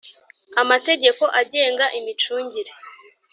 Amategeko 0.61 1.23
agenga 1.41 1.85
imicungire 1.99 2.73